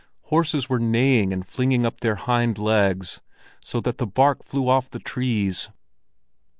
Horses 0.33 0.67
were 0.67 0.79
neighing 0.79 1.31
and 1.31 1.45
flinging 1.45 1.85
up 1.85 1.99
their 1.99 2.15
hind 2.15 2.57
legs, 2.57 3.21
so 3.63 3.79
that 3.81 3.99
the 3.99 4.07
bark 4.07 4.43
flew 4.43 4.67
off 4.67 4.89
the 4.89 4.97
trees. 4.97 5.69